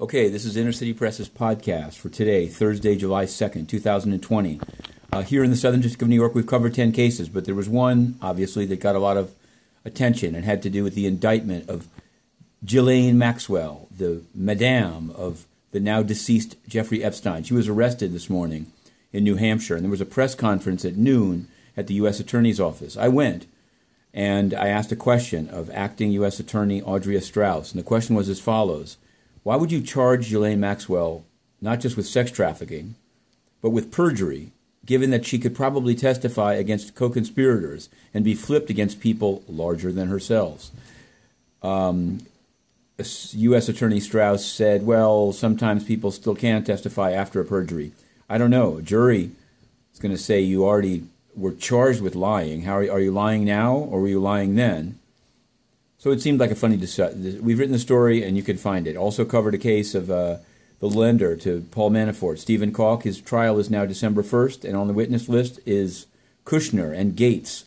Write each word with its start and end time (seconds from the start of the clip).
Okay, 0.00 0.28
this 0.28 0.44
is 0.44 0.56
Inner 0.56 0.70
City 0.70 0.92
Press's 0.92 1.28
podcast 1.28 1.94
for 1.94 2.08
today, 2.08 2.46
Thursday, 2.46 2.94
July 2.94 3.24
2nd, 3.24 3.68
2020. 3.68 4.60
Uh, 5.12 5.22
here 5.22 5.42
in 5.42 5.50
the 5.50 5.56
Southern 5.56 5.80
District 5.80 6.02
of 6.02 6.08
New 6.08 6.14
York, 6.14 6.36
we've 6.36 6.46
covered 6.46 6.72
10 6.72 6.92
cases, 6.92 7.28
but 7.28 7.46
there 7.46 7.54
was 7.56 7.68
one, 7.68 8.16
obviously, 8.22 8.64
that 8.66 8.78
got 8.78 8.94
a 8.94 9.00
lot 9.00 9.16
of 9.16 9.34
attention 9.84 10.36
and 10.36 10.44
had 10.44 10.62
to 10.62 10.70
do 10.70 10.84
with 10.84 10.94
the 10.94 11.04
indictment 11.04 11.68
of 11.68 11.88
Ghislaine 12.64 13.18
Maxwell, 13.18 13.88
the 13.90 14.22
madame 14.32 15.10
of 15.16 15.46
the 15.72 15.80
now 15.80 16.04
deceased 16.04 16.54
Jeffrey 16.68 17.02
Epstein. 17.02 17.42
She 17.42 17.54
was 17.54 17.66
arrested 17.66 18.12
this 18.12 18.30
morning 18.30 18.70
in 19.12 19.24
New 19.24 19.34
Hampshire, 19.34 19.74
and 19.74 19.82
there 19.82 19.90
was 19.90 20.00
a 20.00 20.06
press 20.06 20.36
conference 20.36 20.84
at 20.84 20.96
noon 20.96 21.48
at 21.76 21.88
the 21.88 21.94
U.S. 21.94 22.20
Attorney's 22.20 22.60
Office. 22.60 22.96
I 22.96 23.08
went, 23.08 23.46
and 24.14 24.54
I 24.54 24.68
asked 24.68 24.92
a 24.92 24.96
question 24.96 25.48
of 25.48 25.68
acting 25.70 26.12
U.S. 26.12 26.38
Attorney 26.38 26.80
Audrey 26.82 27.20
Strauss, 27.20 27.72
and 27.72 27.80
the 27.80 27.84
question 27.84 28.14
was 28.14 28.28
as 28.28 28.38
follows 28.38 28.96
why 29.48 29.56
would 29.56 29.72
you 29.72 29.80
charge 29.80 30.28
Ghislaine 30.28 30.60
Maxwell 30.60 31.24
not 31.62 31.80
just 31.80 31.96
with 31.96 32.06
sex 32.06 32.30
trafficking, 32.30 32.96
but 33.62 33.70
with 33.70 33.90
perjury, 33.90 34.52
given 34.84 35.08
that 35.08 35.24
she 35.24 35.38
could 35.38 35.54
probably 35.54 35.94
testify 35.94 36.52
against 36.52 36.94
co 36.94 37.08
conspirators 37.08 37.88
and 38.12 38.26
be 38.26 38.34
flipped 38.34 38.68
against 38.68 39.00
people 39.00 39.42
larger 39.48 39.90
than 39.90 40.08
herself? 40.08 40.70
Um, 41.62 42.26
U.S. 42.98 43.70
Attorney 43.70 44.00
Strauss 44.00 44.44
said, 44.44 44.84
well, 44.84 45.32
sometimes 45.32 45.82
people 45.82 46.10
still 46.10 46.34
can 46.34 46.62
testify 46.62 47.12
after 47.12 47.40
a 47.40 47.46
perjury. 47.46 47.92
I 48.28 48.36
don't 48.36 48.50
know. 48.50 48.76
A 48.76 48.82
jury 48.82 49.30
is 49.94 49.98
going 49.98 50.12
to 50.12 50.22
say 50.22 50.42
you 50.42 50.66
already 50.66 51.04
were 51.34 51.52
charged 51.52 52.02
with 52.02 52.14
lying. 52.14 52.64
How 52.64 52.76
are, 52.76 52.90
are 52.90 53.00
you 53.00 53.12
lying 53.12 53.46
now 53.46 53.76
or 53.76 54.02
were 54.02 54.08
you 54.08 54.20
lying 54.20 54.56
then? 54.56 54.98
So 55.98 56.12
it 56.12 56.22
seemed 56.22 56.38
like 56.38 56.52
a 56.52 56.54
funny. 56.54 56.76
We've 56.76 57.58
written 57.58 57.72
the 57.72 57.78
story, 57.78 58.22
and 58.22 58.36
you 58.36 58.44
can 58.44 58.56
find 58.56 58.86
it. 58.86 58.96
Also 58.96 59.24
covered 59.24 59.54
a 59.54 59.58
case 59.58 59.96
of 59.96 60.08
uh, 60.10 60.36
the 60.78 60.88
lender 60.88 61.34
to 61.36 61.66
Paul 61.72 61.90
Manafort, 61.90 62.38
Stephen 62.38 62.72
Calk. 62.72 63.02
His 63.02 63.20
trial 63.20 63.58
is 63.58 63.68
now 63.68 63.84
December 63.84 64.22
1st, 64.22 64.64
and 64.64 64.76
on 64.76 64.86
the 64.86 64.92
witness 64.92 65.28
list 65.28 65.58
is 65.66 66.06
Kushner 66.44 66.96
and 66.96 67.16
Gates. 67.16 67.64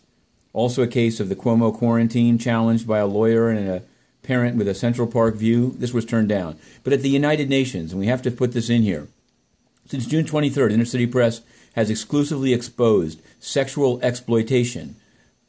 Also 0.54 0.82
a 0.82 0.88
case 0.88 1.20
of 1.20 1.28
the 1.28 1.36
Cuomo 1.36 1.78
quarantine 1.78 2.38
challenged 2.38 2.88
by 2.88 3.00
a 3.00 3.06
lawyer 3.06 3.50
and 3.50 3.68
a 3.68 3.84
parent 4.24 4.56
with 4.56 4.68
a 4.68 4.74
Central 4.74 5.08
Park 5.08 5.36
view. 5.36 5.76
This 5.78 5.94
was 5.94 6.06
turned 6.06 6.30
down. 6.30 6.58
But 6.86 6.94
at 6.94 7.02
the 7.02 7.10
United 7.10 7.50
Nations, 7.50 7.92
and 7.92 8.00
we 8.00 8.08
have 8.08 8.22
to 8.22 8.32
put 8.32 8.54
this 8.54 8.70
in 8.70 8.84
here, 8.84 9.10
since 9.88 10.06
June 10.06 10.26
23rd, 10.26 10.72
Inner 10.72 10.86
City 10.86 11.06
Press 11.06 11.42
has 11.76 11.90
exclusively 11.90 12.54
exposed 12.54 13.22
sexual 13.42 14.00
exploitation 14.02 14.96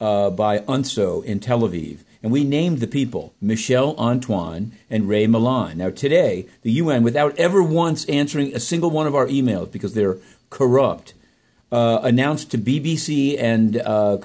uh, 0.00 0.30
by 0.30 0.58
UNTSO 0.60 1.24
in 1.24 1.38
Tel 1.38 1.60
Aviv 1.60 1.98
and 2.22 2.30
we 2.30 2.44
named 2.44 2.78
the 2.78 2.86
people 2.86 3.34
Michel 3.40 3.96
Antoine 3.98 4.72
and 4.88 5.08
Ray 5.08 5.26
Milan. 5.26 5.78
Now, 5.78 5.90
today, 5.90 6.46
the 6.62 6.72
UN, 6.72 7.02
without 7.02 7.36
ever 7.38 7.62
once 7.62 8.04
answering 8.06 8.54
a 8.54 8.60
single 8.60 8.90
one 8.90 9.06
of 9.06 9.14
our 9.14 9.26
emails 9.26 9.70
because 9.70 9.94
they're 9.94 10.18
corrupt, 10.50 11.14
uh, 11.72 12.00
announced 12.02 12.50
to 12.50 12.58
BBC 12.58 13.40
and 13.40 13.78
uh, 13.78 14.18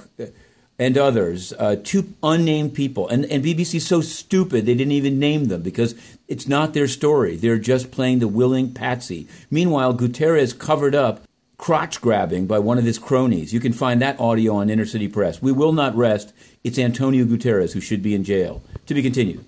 and 0.80 0.98
others 0.98 1.54
uh, 1.54 1.76
two 1.84 2.14
unnamed 2.22 2.74
people. 2.74 3.08
And, 3.08 3.26
and 3.26 3.44
BBC's 3.44 3.88
so 3.88 4.02
stupid 4.02 4.66
they 4.66 4.76
didn't 4.76 4.92
even 4.92 5.18
name 5.18 5.46
them 5.46 5.62
because 5.62 5.96
it's 6.28 6.48
not 6.48 6.74
their 6.74 6.88
story. 6.88 7.36
They're 7.36 7.58
just 7.58 7.90
playing 7.90 8.20
the 8.20 8.28
willing 8.28 8.74
patsy. 8.74 9.28
Meanwhile, 9.50 9.96
Guterres 9.96 10.58
covered 10.58 10.94
up 10.94 11.24
crotch 11.58 12.00
grabbing 12.02 12.46
by 12.46 12.60
one 12.60 12.78
of 12.78 12.86
his 12.86 13.00
cronies. 13.00 13.52
You 13.52 13.60
can 13.60 13.74
find 13.74 14.02
that 14.02 14.20
audio 14.20 14.56
on 14.56 14.70
Inner 14.70 14.86
City 14.86 15.08
Press. 15.08 15.42
We 15.42 15.52
will 15.52 15.74
not 15.74 15.96
rest. 15.96 16.32
It's 16.64 16.78
Antonio 16.78 17.26
Guterres 17.26 17.74
who 17.74 17.82
should 17.82 18.04
be 18.04 18.14
in 18.14 18.24
jail. 18.24 18.62
To 18.86 18.94
be 18.94 19.02
continued. 19.02 19.44